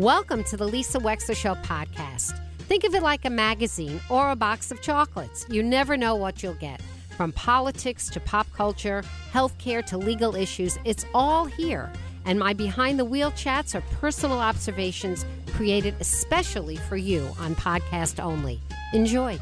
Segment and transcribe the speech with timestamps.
[0.00, 2.36] Welcome to the Lisa Wexler Show podcast.
[2.58, 5.46] Think of it like a magazine or a box of chocolates.
[5.48, 6.82] You never know what you'll get.
[7.16, 11.92] From politics to pop culture, healthcare to legal issues, it's all here.
[12.24, 18.20] And my behind the wheel chats are personal observations created especially for you on podcast
[18.20, 18.60] only.
[18.94, 19.38] Enjoy.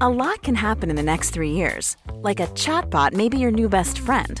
[0.00, 1.98] A lot can happen in the next three years.
[2.14, 4.40] Like a chatbot may be your new best friend.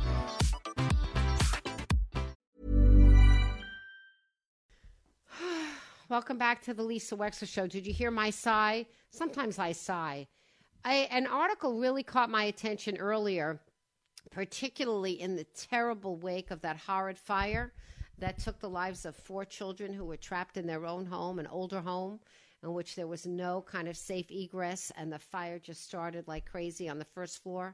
[6.11, 7.67] Welcome back to the Lisa Wexler Show.
[7.67, 8.85] Did you hear my sigh?
[9.11, 10.27] Sometimes I sigh.
[10.83, 13.61] I, an article really caught my attention earlier,
[14.29, 17.71] particularly in the terrible wake of that horrid fire
[18.17, 21.47] that took the lives of four children who were trapped in their own home, an
[21.47, 22.19] older home,
[22.61, 26.43] in which there was no kind of safe egress, and the fire just started like
[26.43, 27.73] crazy on the first floor.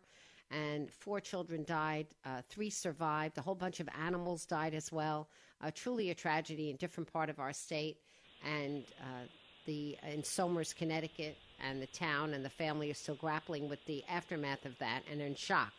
[0.52, 5.27] And four children died, uh, three survived, a whole bunch of animals died as well.
[5.59, 7.97] Uh, truly a tragedy in different part of our state.
[8.45, 9.25] And uh,
[9.66, 14.03] the in Somers, Connecticut, and the town and the family are still grappling with the
[14.09, 15.73] aftermath of that and are in shock.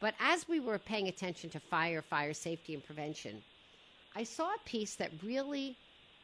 [0.00, 3.42] But as we were paying attention to fire, fire safety, and prevention,
[4.14, 5.76] I saw a piece that really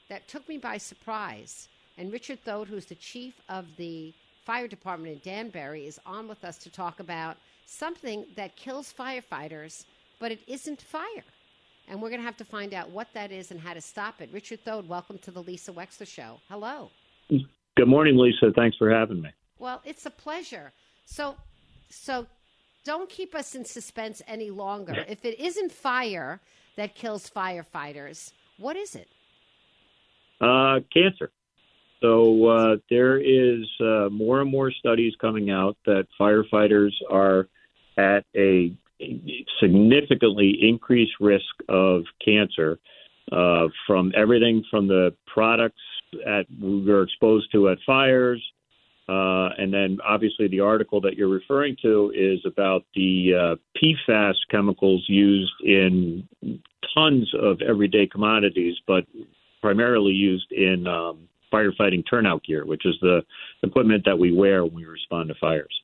[0.08, 1.68] that took me by surprise.
[1.96, 4.12] And Richard Thode, who's the chief of the
[4.44, 9.84] fire department in Danbury, is on with us to talk about something that kills firefighters,
[10.18, 11.24] but it isn't fire.
[11.88, 14.20] And we're going to have to find out what that is and how to stop
[14.20, 14.30] it.
[14.32, 16.40] Richard Thode, welcome to the Lisa Wexler Show.
[16.48, 16.90] Hello.
[17.28, 18.52] Good morning, Lisa.
[18.54, 19.30] Thanks for having me.
[19.58, 20.72] Well, it's a pleasure.
[21.04, 21.36] So,
[21.88, 22.26] so
[22.84, 25.04] don't keep us in suspense any longer.
[25.08, 26.40] If it isn't fire
[26.76, 29.08] that kills firefighters, what is it?
[30.40, 31.30] Uh, cancer.
[32.00, 37.48] So uh, there is uh, more and more studies coming out that firefighters are
[37.96, 38.72] at a
[39.60, 42.78] significantly increased risk of cancer
[43.30, 45.80] uh, from everything from the products
[46.12, 48.42] that we were exposed to at fires.
[49.08, 54.34] Uh, and then obviously the article that you're referring to is about the uh, PFAS
[54.50, 56.28] chemicals used in
[56.94, 59.04] tons of everyday commodities, but
[59.60, 63.22] primarily used in um, firefighting turnout gear, which is the
[63.62, 65.82] equipment that we wear when we respond to fires.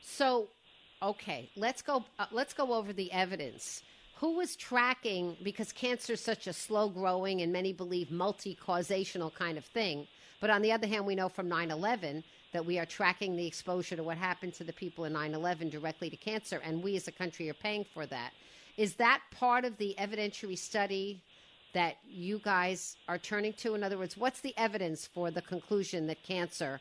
[0.00, 0.48] So,
[1.02, 2.04] okay, let's go.
[2.18, 3.82] Uh, let's go over the evidence
[4.20, 9.32] who was tracking because cancer is such a slow growing and many believe multi causational
[9.32, 10.06] kind of thing.
[10.40, 12.22] But on the other hand, we know from 9 11
[12.52, 15.70] that we are tracking the exposure to what happened to the people in 9 11
[15.70, 18.32] directly to cancer, and we as a country are paying for that.
[18.76, 21.22] Is that part of the evidentiary study
[21.72, 23.74] that you guys are turning to?
[23.74, 26.80] In other words, what's the evidence for the conclusion that cancer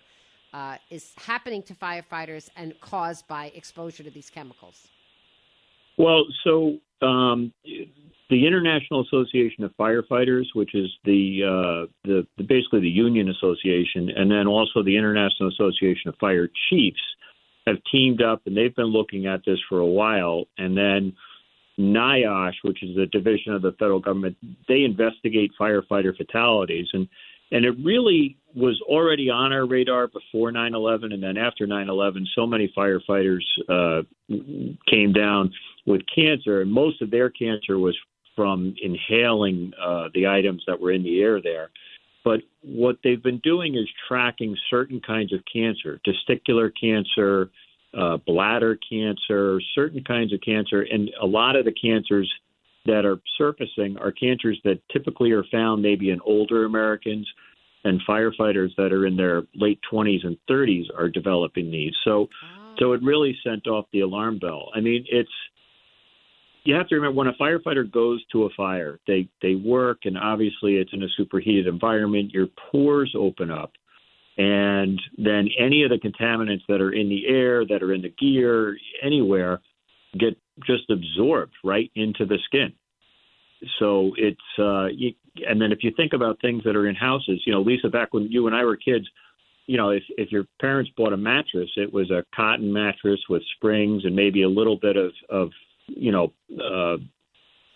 [0.53, 4.87] uh, is happening to firefighters and caused by exposure to these chemicals?
[5.97, 7.53] Well, so um,
[8.29, 14.09] the International Association of Firefighters, which is the, uh, the, the basically the union association,
[14.15, 17.01] and then also the International Association of Fire Chiefs,
[17.67, 20.45] have teamed up and they've been looking at this for a while.
[20.57, 21.13] And then
[21.79, 26.87] NIOSH, which is a division of the federal government, they investigate firefighter fatalities.
[26.93, 27.07] And
[27.51, 32.47] and it really was already on our radar before 9/11, and then after 9/11, so
[32.47, 34.03] many firefighters uh,
[34.87, 35.51] came down
[35.85, 37.95] with cancer, and most of their cancer was
[38.35, 41.69] from inhaling uh, the items that were in the air there.
[42.23, 47.49] But what they've been doing is tracking certain kinds of cancer, testicular cancer,
[47.93, 52.31] uh, bladder cancer, certain kinds of cancer, and a lot of the cancers
[52.85, 57.27] that are surfacing are cancers that typically are found maybe in older Americans
[57.83, 61.93] and firefighters that are in their late 20s and 30s are developing these.
[62.03, 62.75] So, oh.
[62.77, 64.69] so it really sent off the alarm bell.
[64.75, 65.29] I mean, it's
[66.63, 70.17] you have to remember when a firefighter goes to a fire, they they work, and
[70.17, 72.31] obviously it's in a superheated environment.
[72.31, 73.71] Your pores open up,
[74.37, 78.09] and then any of the contaminants that are in the air, that are in the
[78.09, 79.61] gear, anywhere,
[80.17, 82.73] get just absorbed right into the skin.
[83.79, 85.13] So it's uh, you,
[85.47, 88.13] and then if you think about things that are in houses, you know, Lisa, back
[88.13, 89.07] when you and I were kids,
[89.65, 93.43] you know, if if your parents bought a mattress, it was a cotton mattress with
[93.55, 95.51] springs and maybe a little bit of of
[95.87, 96.97] you know uh,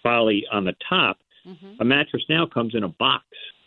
[0.01, 1.17] poly on the top.
[1.47, 1.81] Mm-hmm.
[1.81, 3.25] A mattress now comes in a box,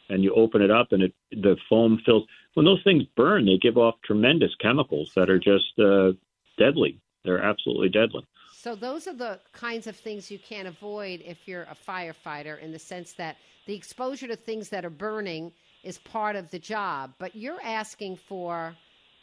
[0.08, 2.24] and you open it up, and it the foam fills.
[2.54, 6.12] When those things burn, they give off tremendous chemicals that are just uh,
[6.58, 6.98] deadly.
[7.24, 8.24] They're absolutely deadly.
[8.58, 12.73] So those are the kinds of things you can't avoid if you're a firefighter in
[12.73, 13.37] the sense that
[13.67, 15.53] the exposure to things that are burning
[15.85, 18.75] is part of the job, but you're asking for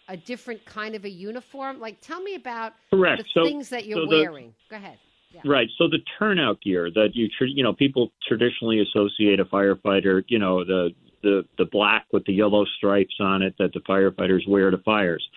[0.08, 1.80] a different kind of a uniform.
[1.80, 3.24] Like tell me about Correct.
[3.24, 4.54] the so, things that you're so the, wearing.
[4.70, 5.00] Go ahead.
[5.32, 5.42] Yeah.
[5.46, 5.68] Right.
[5.80, 10.64] So the turnout gear that you you know people traditionally associate a firefighter, you know,
[10.64, 10.92] the
[11.24, 15.28] the the black with the yellow stripes on it that the firefighters wear to fires.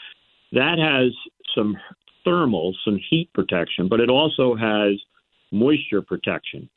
[0.52, 1.12] That has
[1.54, 1.78] some
[2.26, 5.00] thermal, some heat protection, but it also has
[5.52, 6.68] moisture protection.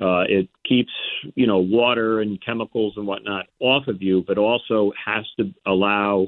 [0.00, 0.90] Uh, it keeps
[1.36, 6.26] you know water and chemicals and whatnot off of you, but also has to allow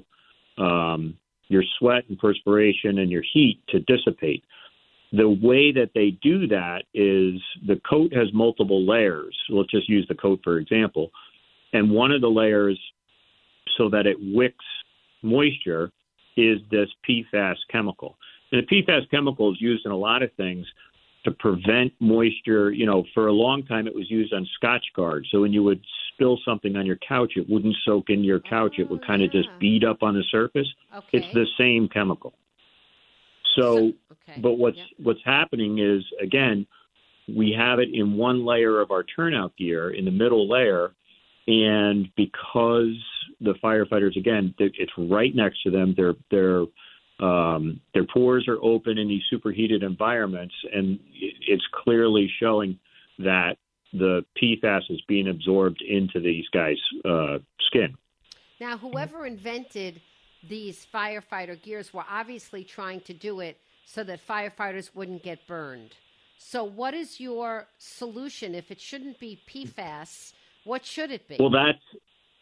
[0.58, 1.16] um,
[1.48, 4.44] your sweat and perspiration and your heat to dissipate.
[5.12, 9.36] The way that they do that is the coat has multiple layers.
[9.48, 11.10] Let's just use the coat for example,
[11.72, 12.78] and one of the layers,
[13.76, 14.64] so that it wicks
[15.22, 15.90] moisture,
[16.36, 18.16] is this PFAS chemical.
[18.52, 20.66] And the PFAS chemical is used in a lot of things
[21.24, 22.70] to prevent moisture.
[22.70, 25.22] You know, for a long time it was used on Scotch Scotchgard.
[25.30, 25.80] So when you would
[26.12, 28.76] spill something on your couch, it wouldn't soak into your couch.
[28.78, 30.68] Oh, it would oh, kind of just bead up on the surface.
[30.94, 31.18] Okay.
[31.18, 32.34] It's the same chemical.
[33.58, 34.40] So, okay.
[34.40, 34.86] but what's yep.
[34.98, 36.66] what's happening is again,
[37.28, 40.92] we have it in one layer of our turnout gear in the middle layer,
[41.46, 42.94] and because
[43.40, 45.94] the firefighters again, it's right next to them.
[45.96, 46.64] They're they're
[47.20, 52.78] um, their pores are open in these superheated environments, and it's clearly showing
[53.18, 53.56] that
[53.92, 57.94] the PFAS is being absorbed into these guys' uh, skin.
[58.60, 60.00] Now, whoever invented
[60.46, 65.94] these firefighter gears were obviously trying to do it so that firefighters wouldn't get burned.
[66.38, 70.34] So, what is your solution if it shouldn't be PFAS?
[70.64, 71.36] What should it be?
[71.40, 71.82] Well, that's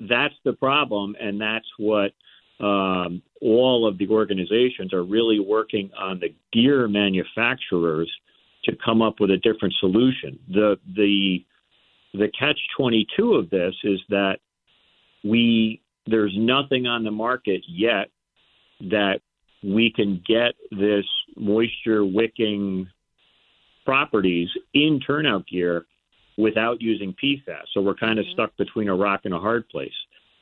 [0.00, 2.12] that's the problem, and that's what
[2.60, 8.10] um, all of the organizations are really working on the gear manufacturers
[8.64, 10.38] to come up with a different solution.
[10.48, 11.44] The the
[12.14, 14.38] the catch 22 of this is that
[15.24, 18.08] we there's nothing on the market yet
[18.80, 19.20] that
[19.62, 21.04] we can get this
[21.36, 22.86] moisture wicking
[23.84, 25.86] properties in turnout gear
[26.36, 27.62] without using PFAS.
[27.72, 28.34] So we're kind of mm-hmm.
[28.34, 29.92] stuck between a rock and a hard place.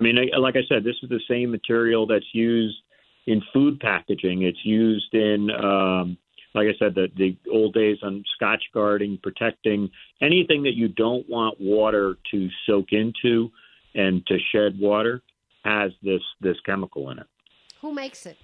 [0.03, 2.77] I mean, like I said, this is the same material that's used
[3.27, 4.43] in food packaging.
[4.43, 6.19] It's used in, um,
[6.55, 9.91] like I said, the, the old days on scotch guarding, protecting
[10.21, 13.53] anything that you don't want water to soak into
[13.95, 15.23] and to shed water
[15.65, 17.27] has this this chemical in it.
[17.81, 18.37] Who makes it?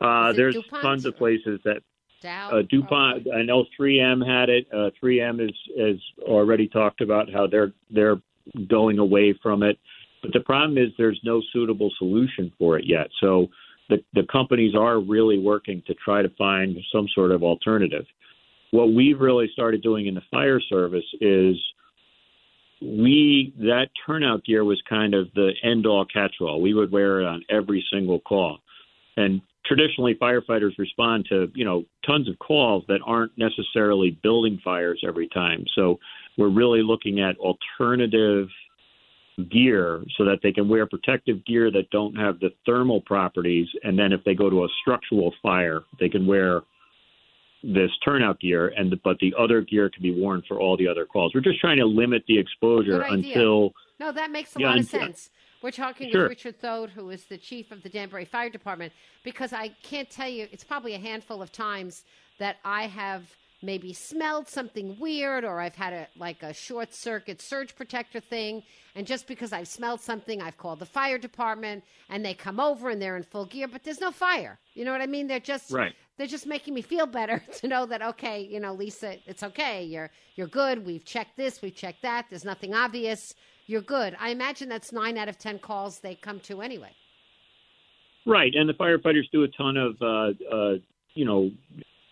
[0.00, 0.82] Uh, there's DuPont?
[0.82, 1.82] tons of places that
[2.22, 2.50] Dow?
[2.50, 3.26] Uh, DuPont.
[3.32, 4.66] I know 3M had it.
[4.72, 8.22] Uh, 3M is has already talked about how they're they're
[8.68, 9.78] going away from it.
[10.22, 13.08] But the problem is there's no suitable solution for it yet.
[13.20, 13.48] So
[13.88, 18.04] the, the companies are really working to try to find some sort of alternative.
[18.70, 21.56] What we've really started doing in the fire service is
[22.80, 26.60] we that turnout gear was kind of the end all catch all.
[26.60, 28.58] We would wear it on every single call.
[29.16, 35.02] And traditionally firefighters respond to, you know, tons of calls that aren't necessarily building fires
[35.06, 35.64] every time.
[35.74, 35.98] So
[36.36, 38.48] we're really looking at alternative
[39.50, 43.68] gear so that they can wear protective gear that don't have the thermal properties.
[43.82, 46.62] And then if they go to a structural fire they can wear
[47.62, 48.72] this turnout gear.
[48.76, 51.60] And but the other gear can be worn for all the other calls we're just
[51.60, 55.30] trying to limit the exposure until no that makes a yeah, lot of sense.
[55.60, 56.22] We're talking sure.
[56.22, 58.92] with Richard Thode, who is the chief of the Danbury Fire Department,
[59.24, 62.04] because I can't tell you, it's probably a handful of times
[62.38, 63.24] that I have
[63.62, 68.62] maybe smelled something weird or I've had a like a short circuit surge protector thing
[68.94, 72.90] and just because I've smelled something I've called the fire department and they come over
[72.90, 74.58] and they're in full gear but there's no fire.
[74.74, 75.26] You know what I mean?
[75.26, 75.92] They're just right.
[76.16, 79.82] they're just making me feel better to know that okay, you know, Lisa, it's okay.
[79.84, 80.86] You're you're good.
[80.86, 82.26] We've checked this, we've checked that.
[82.30, 83.34] There's nothing obvious.
[83.66, 84.16] You're good.
[84.18, 86.90] I imagine that's 9 out of 10 calls they come to anyway.
[88.24, 90.74] Right, and the firefighters do a ton of uh, uh,
[91.14, 91.50] you know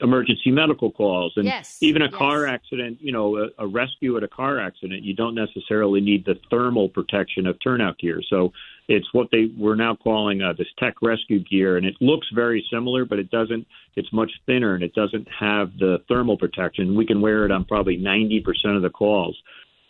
[0.00, 1.32] emergency medical calls.
[1.36, 2.14] And yes, even a yes.
[2.14, 6.24] car accident you know a, a, rescue at a car accident you don't necessarily need
[6.24, 8.20] the thermal protection of turnout gear.
[8.28, 8.52] So
[8.88, 11.76] it's what they we're now calling uh, this tech rescue gear.
[11.76, 15.72] And it looks very similar but it doesn't it's much thinner and it doesn't have
[15.78, 16.94] the thermal protection.
[16.94, 18.44] We can wear it on probably 90%
[18.76, 19.36] of the calls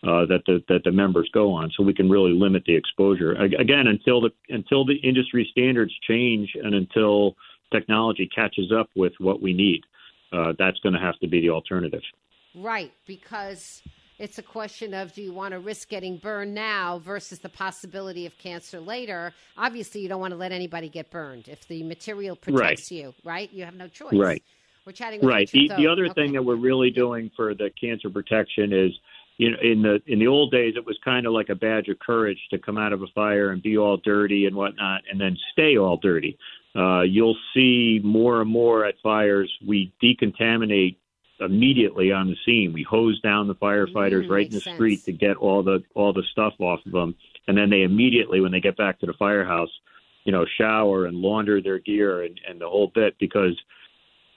[0.04, 3.32] uh, that the that the members go on, so we can really limit the exposure.
[3.32, 7.34] Again, until the until the industry standards change and until
[7.72, 9.82] technology catches up with what we need
[10.32, 12.02] uh, that's going to have to be the alternative.
[12.54, 13.82] Right, because
[14.18, 18.24] it's a question of do you want to risk getting burned now versus the possibility
[18.26, 19.32] of cancer later?
[19.56, 21.48] Obviously, you don't want to let anybody get burned.
[21.48, 22.98] If the material protects right.
[22.98, 24.14] you, right, you have no choice.
[24.14, 24.42] Right.
[24.86, 25.20] We're chatting.
[25.20, 25.50] right.
[25.50, 26.14] The, the, other okay.
[26.14, 28.92] thing that we're really doing for the cancer protection is,
[29.36, 31.88] you know, in the in the old days, it was kind of like a badge
[31.88, 35.20] of courage to come out of a fire and be all dirty and whatnot, and
[35.20, 36.38] then stay all dirty.
[36.76, 39.52] Uh, you'll see more and more at fires.
[39.66, 40.96] We decontaminate
[41.40, 42.72] immediately on the scene.
[42.72, 45.82] We hose down the firefighters Mm, right in the makes street to get all the
[45.94, 47.14] all the stuff off of them,
[47.46, 49.70] and then they immediately, when they get back to the firehouse,
[50.24, 53.56] you know, shower and launder their gear and, and the whole bit because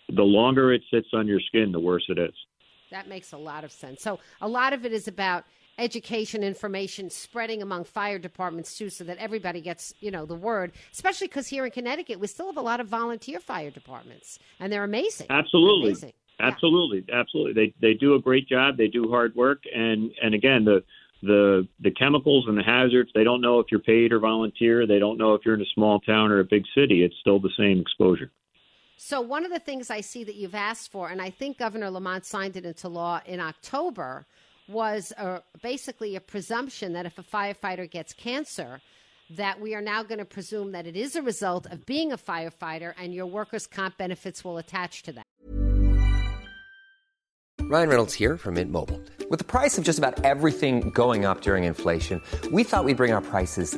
[0.09, 2.33] the longer it sits on your skin, the worse it is.
[2.91, 4.01] That makes a lot of sense.
[4.01, 5.45] So a lot of it is about
[5.79, 10.71] education information spreading among fire departments too so that everybody gets you know the word
[10.91, 14.71] especially because here in connecticut we still have a lot of volunteer fire departments and
[14.71, 15.89] they're amazing Absolutely.
[15.89, 16.13] amazing.
[16.39, 16.47] Yeah.
[16.47, 17.53] Absolutely, absolutely.
[17.53, 18.77] They they do a great job.
[18.77, 20.83] They do hard work, and and again the
[21.21, 23.11] the the chemicals and the hazards.
[23.13, 24.87] They don't know if you're paid or volunteer.
[24.87, 27.03] They don't know if you're in a small town or a big city.
[27.03, 28.31] It's still the same exposure.
[28.95, 31.89] So one of the things I see that you've asked for, and I think Governor
[31.89, 34.25] Lamont signed it into law in October,
[34.69, 38.81] was a, basically a presumption that if a firefighter gets cancer,
[39.31, 42.17] that we are now going to presume that it is a result of being a
[42.17, 45.25] firefighter, and your workers' comp benefits will attach to that.
[47.61, 48.99] Ryan Reynolds here from Mint Mobile.
[49.29, 52.19] With the price of just about everything going up during inflation,
[52.51, 53.77] we thought we'd bring our prices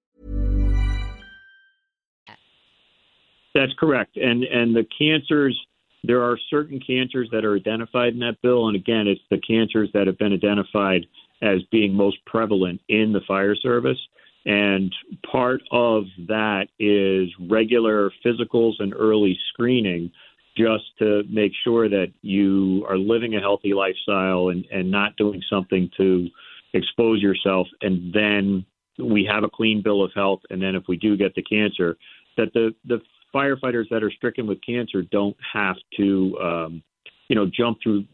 [3.53, 4.17] That's correct.
[4.17, 5.59] And and the cancers
[6.03, 8.67] there are certain cancers that are identified in that bill.
[8.67, 11.05] And again it's the cancers that have been identified
[11.41, 13.97] as being most prevalent in the fire service.
[14.45, 14.93] And
[15.29, 20.11] part of that is regular physicals and early screening
[20.57, 25.41] just to make sure that you are living a healthy lifestyle and, and not doing
[25.49, 26.27] something to
[26.73, 27.67] expose yourself.
[27.81, 28.65] And then
[28.97, 30.41] we have a clean bill of health.
[30.49, 31.97] And then if we do get the cancer
[32.37, 33.01] that the the
[33.33, 36.83] firefighters that are stricken with cancer don't have to um,
[37.27, 38.05] you know jump through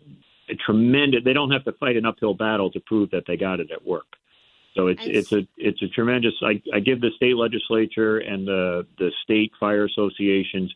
[0.50, 3.60] a tremendous they don't have to fight an uphill battle to prove that they got
[3.60, 4.06] it at work.
[4.76, 8.86] So it's it's a it's a tremendous I, I give the state legislature and the
[9.00, 10.74] the state fire associations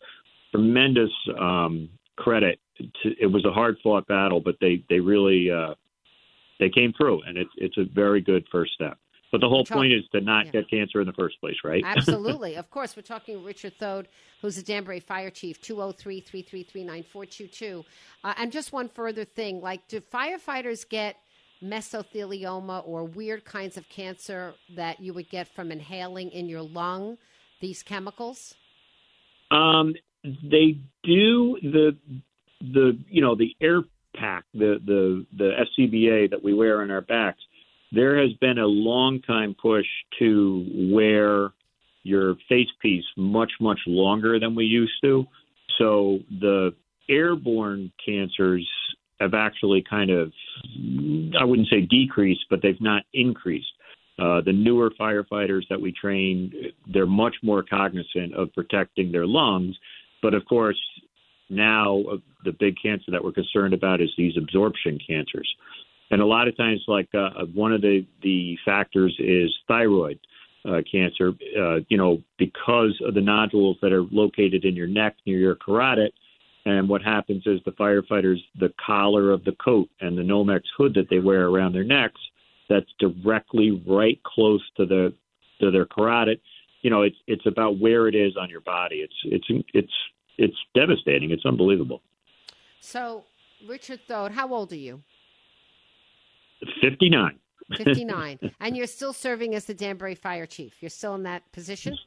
[0.51, 2.60] tremendous um, credit.
[3.03, 5.75] To, it was a hard fought battle but they they really uh,
[6.60, 8.98] they came through and it's it's a very good first step
[9.31, 10.51] but the whole point is to not yeah.
[10.51, 12.55] get cancer in the first place right Absolutely.
[12.57, 14.07] of course, we're talking with Richard Thode,
[14.41, 17.85] who's the Danbury Fire Chief, 203 333 9422.
[18.23, 21.17] Uh, And just one further thing like, do firefighters get
[21.63, 27.17] mesothelioma or weird kinds of cancer that you would get from inhaling in your lung
[27.59, 28.55] these chemicals?
[29.51, 31.97] Um, they do the
[32.61, 33.81] the you know the air
[34.15, 37.41] pack the the the SCBA that we wear on our backs.
[37.91, 39.86] There has been a long time push
[40.19, 41.51] to wear
[42.03, 45.25] your face piece much much longer than we used to.
[45.77, 46.74] So the
[47.10, 48.67] airborne cancers
[49.19, 50.31] have actually kind of
[51.39, 53.71] I wouldn't say decreased, but they've not increased.
[54.19, 56.53] Uh, the newer firefighters that we train,
[56.93, 59.75] they're much more cognizant of protecting their lungs.
[60.21, 60.79] But of course,
[61.50, 65.50] now uh, the big cancer that we're concerned about is these absorption cancers.
[66.12, 70.20] And a lot of times, like uh, one of the the factors is thyroid
[70.65, 71.34] uh, cancer.
[71.58, 75.56] Uh, you know, because of the nodules that are located in your neck near your
[75.56, 76.12] carotid.
[76.63, 80.94] And what happens is the firefighters, the collar of the coat and the Nomex hood
[80.94, 82.22] that they wear around their necks,
[82.70, 85.13] that's directly right close to the
[85.60, 86.39] to their carotid.
[86.82, 88.98] You know, it's it's about where it is on your body.
[88.98, 89.94] It's it's it's
[90.38, 91.32] it's devastating.
[91.32, 92.01] It's unbelievable.
[92.82, 93.24] So,
[93.68, 95.01] Richard Thode, how old are you?
[96.82, 97.39] 59.
[97.77, 98.39] 59.
[98.60, 100.74] and you're still serving as the Danbury Fire Chief.
[100.82, 101.98] You're still in that position?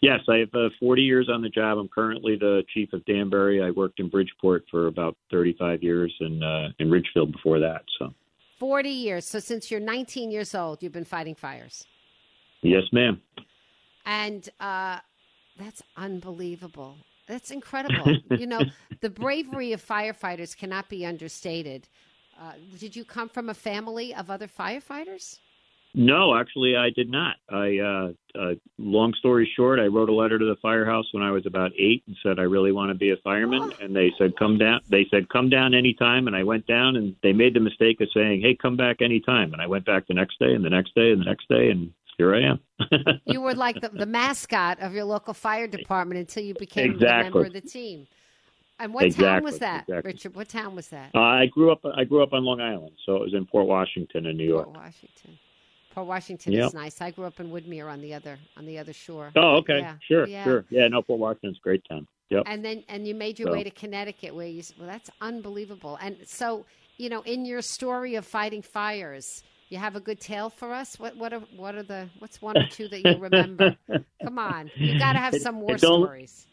[0.00, 1.76] Yes, I have uh, 40 years on the job.
[1.76, 3.62] I'm currently the chief of Danbury.
[3.62, 7.82] I worked in Bridgeport for about 35 years and uh, in Ridgefield before that.
[7.98, 8.14] So
[8.58, 9.26] 40 years.
[9.26, 11.86] So since you're 19 years old, you've been fighting fires.
[12.62, 13.20] Yes, ma'am.
[14.06, 14.98] And uh,
[15.58, 16.96] that's unbelievable.
[17.26, 18.16] That's incredible.
[18.30, 18.60] you know,
[19.00, 21.88] the bravery of firefighters cannot be understated.
[22.40, 25.38] Uh, did you come from a family of other firefighters?
[25.92, 27.36] No, actually, I did not.
[27.50, 31.32] I, uh, uh, long story short, I wrote a letter to the firehouse when I
[31.32, 33.84] was about eight and said I really want to be a fireman, oh.
[33.84, 34.80] and they said come down.
[34.88, 38.08] They said come down anytime, and I went down, and they made the mistake of
[38.14, 40.94] saying, "Hey, come back anytime," and I went back the next day, and the next
[40.94, 42.60] day, and the next day, and here I am.
[43.24, 47.20] you were like the, the, mascot of your local fire department until you became exactly.
[47.20, 48.06] a member of the team.
[48.80, 50.10] And what exactly, town was that, exactly.
[50.10, 50.34] Richard?
[50.34, 51.10] What town was that?
[51.14, 51.84] Uh, I grew up.
[51.84, 54.64] I grew up on Long Island, so it was in Port Washington in New York.
[54.64, 55.38] Port Washington.
[55.90, 56.68] Port Washington yep.
[56.68, 57.00] is nice.
[57.02, 59.32] I grew up in Woodmere on the other on the other shore.
[59.36, 59.94] Oh, okay, yeah.
[60.08, 60.44] sure, yeah.
[60.44, 60.64] sure.
[60.70, 62.06] Yeah, no, Port Washington's a great town.
[62.30, 62.44] Yep.
[62.46, 63.52] And then and you made your so.
[63.52, 65.98] way to Connecticut, where you well, that's unbelievable.
[66.00, 66.64] And so
[66.96, 70.98] you know, in your story of fighting fires, you have a good tale for us.
[70.98, 73.76] What what are what are the what's one or two that you remember?
[74.24, 76.46] Come on, you got to have some war stories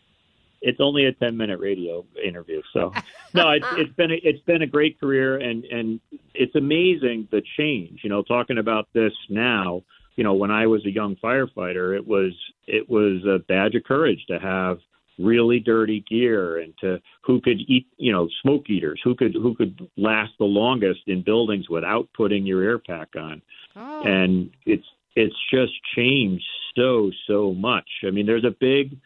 [0.62, 2.92] it's only a 10 minute radio interview so.
[3.34, 6.00] No it's, it's been a, it's been a great career and and
[6.34, 9.84] it's amazing the change you know talking about this now.
[10.16, 12.34] You know when i was a young firefighter it was
[12.66, 14.80] it was a badge of courage to have
[15.20, 19.55] really dirty gear and to who could eat you know smoke eaters who could who
[19.55, 23.42] could last the longest in buildings without putting your air pack on.
[23.75, 24.03] Oh.
[24.03, 27.90] and it's it's just changed so so much.
[28.05, 28.98] I mean there's a big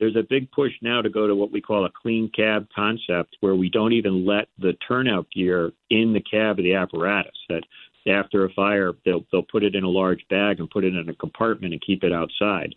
[0.00, 3.36] there's a big push now to go to what we call a clean cab concept,
[3.40, 7.36] where we don't even let the turnout gear in the cab of the apparatus.
[7.50, 7.62] That
[8.08, 11.08] after a fire, they'll they'll put it in a large bag and put it in
[11.08, 12.74] a compartment and keep it outside,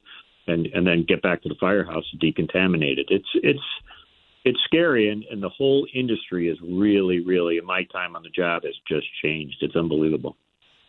[0.47, 3.07] and and then get back to the firehouse to decontaminate it.
[3.09, 3.59] It's it's
[4.45, 7.57] it's scary, and, and the whole industry is really, really.
[7.57, 9.55] In my time on the job, has just changed.
[9.62, 10.36] It's unbelievable.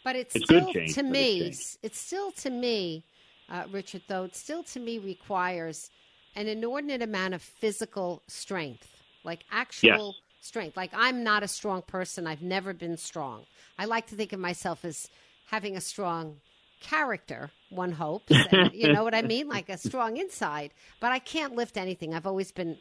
[0.03, 1.41] But it's, it's still change, to me.
[1.43, 3.05] It's, it's, still to me,
[3.49, 4.03] uh, Richard.
[4.09, 5.91] Though it still to me requires
[6.37, 8.89] an inordinate amount of physical strength,
[9.25, 10.47] like actual yes.
[10.47, 10.77] strength.
[10.77, 12.27] Like I'm not a strong person.
[12.27, 13.45] I've never been strong.
[13.79, 15.09] I like to think of myself as
[15.47, 16.37] having a strong
[16.81, 18.33] character, one hopes.
[18.51, 19.49] And, you know what I mean?
[19.49, 20.73] Like a strong inside.
[21.01, 22.15] But I can't lift anything.
[22.15, 22.79] I've always been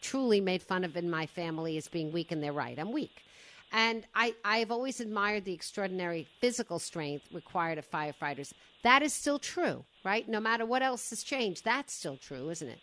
[0.00, 2.78] truly made fun of in my family as being weak and they're right.
[2.78, 3.24] I'm weak.
[3.72, 8.52] And I, I've always admired the extraordinary physical strength required of firefighters.
[8.82, 10.26] That is still true, right?
[10.28, 12.78] No matter what else has changed, that's still true, isn't it?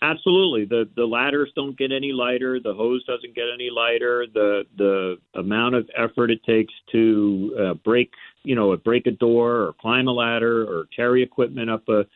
[0.00, 0.64] Absolutely.
[0.64, 2.60] The the ladders don't get any lighter.
[2.60, 4.26] The hose doesn't get any lighter.
[4.32, 8.12] The the amount of effort it takes to uh, break
[8.44, 12.06] you know break a door or climb a ladder or carry equipment up a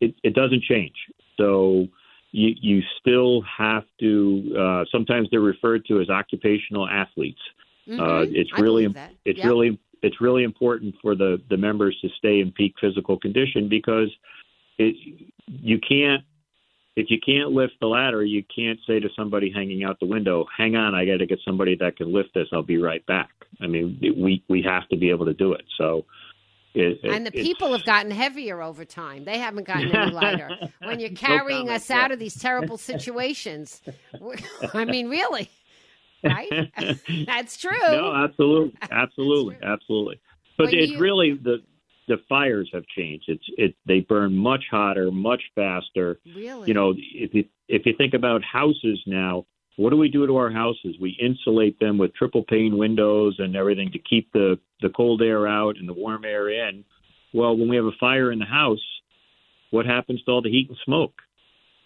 [0.00, 0.94] it, it doesn't change.
[1.36, 1.88] So
[2.30, 4.54] you you still have to.
[4.56, 7.40] Uh, sometimes they're referred to as occupational athletes.
[7.88, 8.00] Mm-hmm.
[8.00, 8.86] Uh, it's really
[9.24, 9.46] it's yep.
[9.46, 14.10] really it's really important for the the members to stay in peak physical condition because
[14.78, 14.94] it
[15.46, 16.22] you can't
[16.96, 20.46] if you can't lift the ladder, you can't say to somebody hanging out the window,
[20.56, 22.48] "Hang on, I got to get somebody that can lift this.
[22.52, 25.64] I'll be right back." I mean, we we have to be able to do it.
[25.78, 26.04] So,
[26.74, 29.24] it, and the people have gotten heavier over time.
[29.24, 30.50] They haven't gotten any lighter.
[30.84, 33.80] when you're carrying no us out of these terrible situations,
[34.74, 35.50] I mean, really,
[36.22, 36.70] right?
[37.26, 37.70] That's true.
[37.90, 40.20] No, absolutely, absolutely, absolutely.
[40.58, 41.62] But When it's you- really the
[42.12, 43.24] the fires have changed.
[43.26, 46.18] It's it they burn much hotter, much faster.
[46.36, 49.46] Really, you know, if you if you think about houses now,
[49.76, 50.96] what do we do to our houses?
[51.00, 55.48] We insulate them with triple pane windows and everything to keep the the cold air
[55.48, 56.84] out and the warm air in.
[57.32, 58.84] Well, when we have a fire in the house,
[59.70, 61.14] what happens to all the heat and smoke?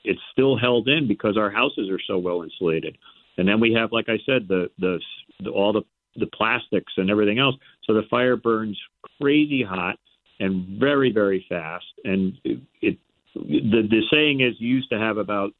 [0.03, 2.99] It's still held in because our houses are so well insulated.
[3.39, 4.99] And then we have, like I said, the the,
[5.39, 5.83] the all the
[6.17, 7.55] the plastics and everything else.
[7.85, 8.81] So the fire burns
[9.21, 9.99] crazy hot
[10.41, 11.85] and very very fast.
[12.05, 12.99] And it, it
[13.35, 15.53] the the saying is you used to have about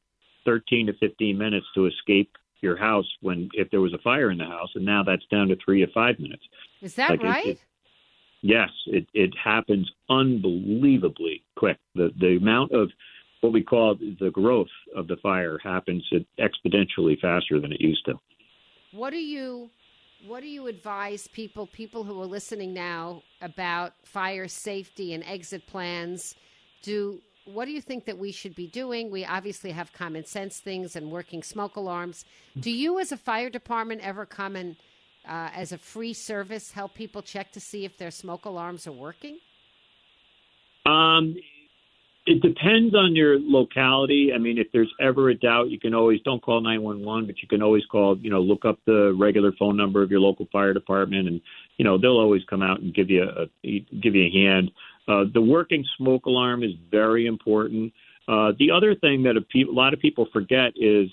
[0.45, 4.37] 13 to 15 minutes to escape your house when if there was a fire in
[4.37, 6.43] the house, and now that's down to three to five minutes.
[6.81, 7.45] Is that Like, it- right?
[7.47, 7.59] it-
[8.43, 11.77] Yes, it, it happens unbelievably quick.
[11.95, 12.91] The the amount of
[13.41, 16.07] what we call the growth of the fire happens
[16.39, 18.19] exponentially faster than it used to.
[18.91, 19.69] What do you
[20.25, 25.65] what do you advise people people who are listening now about fire safety and exit
[25.67, 26.35] plans?
[26.81, 29.09] Do what do you think that we should be doing?
[29.09, 32.25] We obviously have common sense things and working smoke alarms.
[32.59, 34.75] Do you, as a fire department, ever come and,
[35.25, 38.91] uh, as a free service, help people check to see if their smoke alarms are
[38.91, 39.37] working?
[40.85, 41.37] Um,
[42.27, 44.31] it depends on your locality.
[44.35, 47.47] I mean, if there's ever a doubt, you can always don't call 911, but you
[47.47, 48.17] can always call.
[48.17, 51.41] You know, look up the regular phone number of your local fire department, and
[51.77, 53.45] you know they'll always come out and give you a
[54.01, 54.71] give you a hand.
[55.07, 57.93] Uh, the working smoke alarm is very important.
[58.27, 61.07] Uh, the other thing that a, pe- a lot of people forget is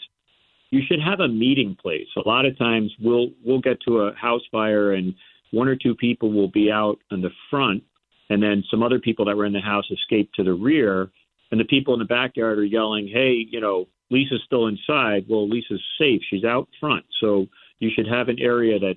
[0.70, 2.08] you should have a meeting place.
[2.16, 5.14] A lot of times we'll we'll get to a house fire and
[5.52, 7.84] one or two people will be out in the front
[8.30, 11.10] and then some other people that were in the house escaped to the rear
[11.50, 15.48] and the people in the backyard are yelling, "Hey, you know, Lisa's still inside." Well,
[15.48, 16.20] Lisa's safe.
[16.28, 17.04] She's out front.
[17.20, 17.46] So
[17.78, 18.96] you should have an area that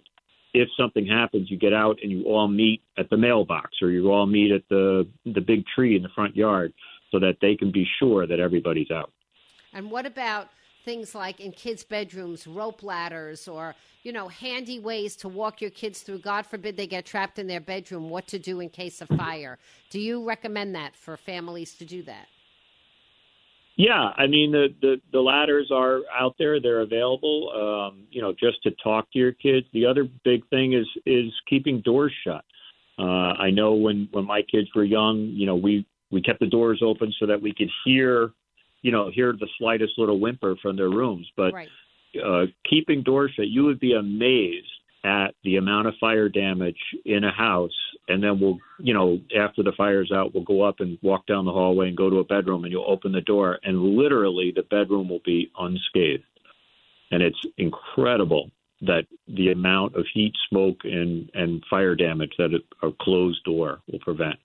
[0.53, 4.11] if something happens, you get out and you all meet at the mailbox or you
[4.11, 6.73] all meet at the the big tree in the front yard
[7.11, 9.11] so that they can be sure that everybody's out.
[9.73, 10.49] And what about
[10.87, 15.69] things like in kids' bedrooms, rope ladders, or you know, handy ways to walk your
[15.69, 16.19] kids through?
[16.19, 18.09] God forbid they get trapped in their bedroom.
[18.09, 19.59] What to do in case of fire?
[19.89, 22.27] Do you recommend that for families to do that?
[23.75, 27.37] Yeah, I mean the, the the ladders are out there; they're available.
[27.53, 29.67] Um, you know, just to talk to your kids.
[29.73, 32.45] The other big thing is is keeping doors shut.
[32.97, 36.47] Uh, I know when when my kids were young, you know, we we kept the
[36.47, 38.31] doors open so that we could hear,
[38.81, 41.29] you know, hear the slightest little whimper from their rooms.
[41.35, 41.69] But right.
[42.23, 44.67] uh, keeping doors shut, you would be amazed
[45.03, 47.71] at the amount of fire damage in a house.
[48.07, 51.45] And then we'll, you know, after the fire's out, we'll go up and walk down
[51.45, 54.63] the hallway and go to a bedroom, and you'll open the door, and literally the
[54.63, 56.23] bedroom will be unscathed.
[57.11, 62.87] And it's incredible that the amount of heat, smoke, and and fire damage that a,
[62.87, 64.37] a closed door will prevent.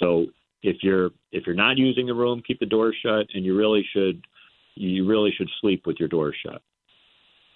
[0.00, 0.26] So
[0.62, 3.84] if you're if you're not using the room, keep the door shut, and you really
[3.92, 4.24] should
[4.74, 6.62] you really should sleep with your door shut.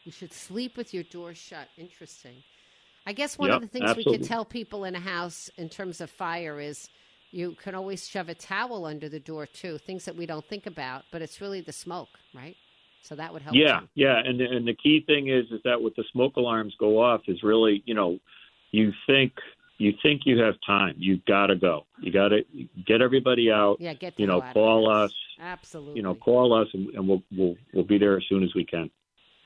[0.04, 1.68] You should sleep with your door shut.
[1.76, 2.42] Interesting.
[3.06, 4.18] I guess one Yep, of the things we absolutely.
[4.18, 6.88] could tell people in a house in terms of fire is
[7.32, 9.78] you can always shove a towel under the door too.
[9.78, 12.56] Things that we don't think about, but it's really the smoke, right?
[13.02, 13.54] So that would help.
[13.54, 13.88] Yeah, too.
[13.94, 17.22] yeah, and and the key thing is is that with the smoke alarms go off
[17.28, 18.18] is really you know
[18.72, 19.32] you think
[19.78, 20.94] you think you have time.
[20.98, 21.86] You got to go.
[22.00, 22.42] You got to
[22.86, 23.76] get everybody out.
[23.80, 25.12] Yeah, get the you know, hell out of call us.
[25.40, 25.96] Absolutely.
[25.96, 28.64] You know, call us, and, and we'll we'll we'll be there as soon as we
[28.64, 28.90] can.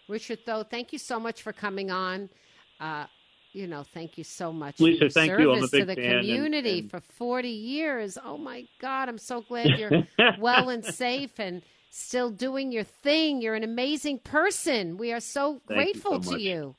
[0.09, 2.29] Richard, Thode, thank you so much for coming on.
[2.81, 3.07] Uh,
[3.53, 4.79] you know, thank you so much.
[4.81, 5.53] Lisa, for thank you.
[5.53, 8.19] I'm a service to the fan community and- for 40 years.
[8.23, 10.05] Oh my God, I'm so glad you're
[10.38, 13.40] well and safe and still doing your thing.
[13.43, 14.97] You're an amazing person.
[14.97, 16.77] We are so Thank you grateful so to you.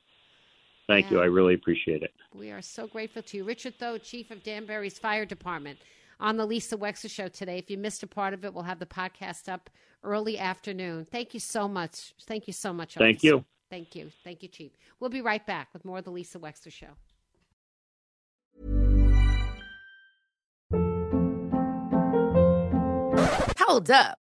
[0.92, 1.22] Thank you.
[1.22, 2.12] I really appreciate it.
[2.34, 3.44] We are so grateful to you.
[3.44, 5.80] Richard Thode, Chief of Danbury's Fire Department,
[6.20, 7.58] on the Lisa Wexler Show today.
[7.58, 9.70] If you missed a part of it, we'll have the podcast up
[10.04, 11.08] early afternoon.
[11.12, 12.14] Thank you so much.
[12.24, 12.96] Thank you so much.
[12.96, 13.28] Thank officer.
[13.28, 13.46] you.
[13.70, 14.12] Thank you.
[14.24, 14.72] Thank you, Chief.
[15.00, 16.88] We'll be right back with more of the Lisa Wexler Show.
[23.58, 24.21] Hold up.